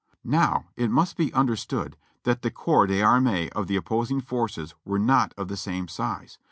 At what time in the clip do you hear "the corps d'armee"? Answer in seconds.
2.41-3.49